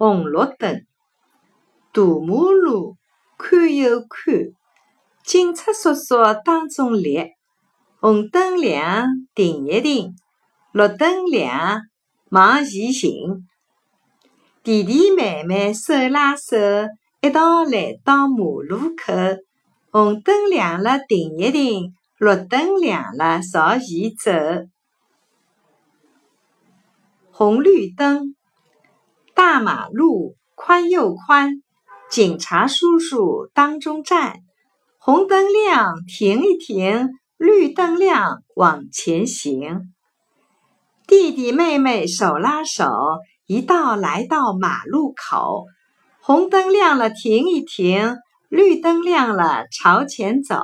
[0.00, 0.86] 红绿灯，
[1.92, 2.96] 大马路
[3.36, 4.34] 看又看，
[5.22, 7.34] 警察叔叔当中立，
[8.00, 10.14] 红灯亮停一停，
[10.72, 11.82] 绿灯亮
[12.30, 13.46] 往前行。
[14.62, 16.56] 弟弟妹妹手拉手，
[17.20, 19.12] 一道来到马路口，
[19.90, 24.32] 红灯亮了停一停，绿灯亮了朝前走。
[27.30, 28.34] 红绿灯，
[29.40, 31.62] 大马路宽又宽，
[32.10, 34.40] 警察叔叔当中站。
[34.98, 39.94] 红灯亮，停一停；绿灯亮，往前行。
[41.06, 42.84] 弟弟妹妹手拉手，
[43.46, 45.64] 一道来到马路口。
[46.20, 48.16] 红灯亮了，停一停；
[48.50, 50.60] 绿灯亮了，朝前走。